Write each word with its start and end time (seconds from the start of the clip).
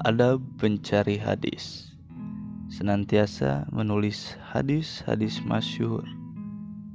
Adab 0.00 0.40
pencari 0.56 1.20
hadis. 1.20 1.92
Senantiasa 2.72 3.68
menulis 3.68 4.32
hadis-hadis 4.48 5.44
masyhur 5.44 6.08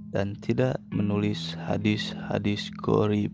Dan 0.09 0.33
tidak 0.41 0.81
menulis 0.89 1.53
hadis-hadis 1.69 2.73
gorib. 2.81 3.29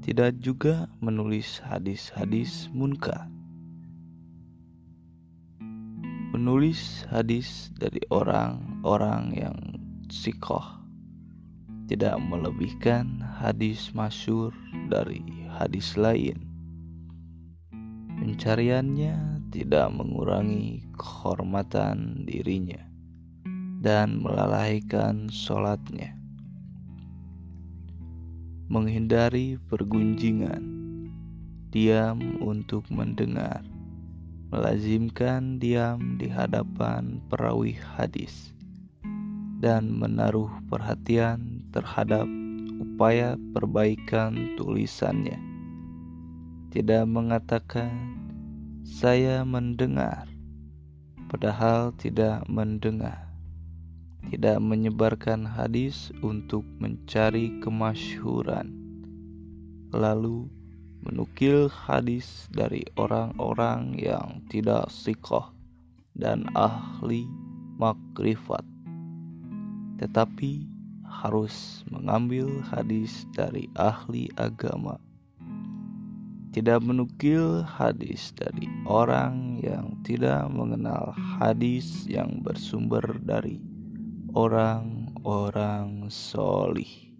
Tidak 0.00 0.40
juga 0.40 0.88
menulis 1.04 1.60
hadis-hadis 1.68 2.72
munkar. 2.72 3.28
Menulis 6.32 7.04
hadis 7.12 7.76
dari 7.76 8.00
orang-orang 8.08 9.36
yang 9.36 9.58
sikoh 10.08 10.64
Tidak 11.92 12.16
melebihkan 12.24 13.20
hadis 13.36 13.92
masyur 13.92 14.48
dari 14.88 15.20
hadis 15.60 15.92
lain 16.00 16.53
Pencariannya 18.34 19.46
tidak 19.54 19.94
mengurangi 19.94 20.82
kehormatan 20.98 22.26
dirinya 22.26 22.82
dan 23.78 24.18
melalaikan 24.18 25.30
sholatnya. 25.30 26.18
Menghindari 28.66 29.54
pergunjingan, 29.70 30.66
diam 31.70 32.42
untuk 32.42 32.82
mendengar, 32.90 33.62
melazimkan 34.50 35.62
diam 35.62 36.18
di 36.18 36.26
hadapan 36.26 37.22
perawi 37.30 37.78
hadis, 37.78 38.50
dan 39.62 39.94
menaruh 39.94 40.50
perhatian 40.66 41.62
terhadap 41.70 42.26
upaya 42.82 43.38
perbaikan 43.54 44.58
tulisannya 44.58 45.38
tidak 46.74 47.06
mengatakan 47.06 48.23
saya 48.84 49.48
mendengar, 49.48 50.28
padahal 51.32 51.96
tidak 51.96 52.44
mendengar, 52.52 53.32
tidak 54.28 54.60
menyebarkan 54.60 55.48
hadis 55.48 56.12
untuk 56.20 56.68
mencari 56.76 57.48
kemasyhuran, 57.64 58.76
lalu 59.88 60.52
menukil 61.00 61.72
hadis 61.72 62.44
dari 62.52 62.84
orang-orang 63.00 63.96
yang 63.96 64.44
tidak 64.52 64.92
sikoh 64.92 65.48
dan 66.12 66.44
ahli 66.52 67.24
makrifat, 67.80 68.68
tetapi 69.96 70.68
harus 71.08 71.80
mengambil 71.88 72.60
hadis 72.68 73.24
dari 73.32 73.64
ahli 73.80 74.28
agama 74.36 75.00
tidak 76.54 76.86
menukil 76.86 77.66
hadis 77.66 78.30
dari 78.38 78.70
orang 78.86 79.58
yang 79.58 79.98
tidak 80.06 80.46
mengenal 80.54 81.10
hadis 81.42 82.06
yang 82.06 82.38
bersumber 82.46 83.02
dari 83.26 83.58
orang-orang 84.38 86.06
solih. 86.06 87.13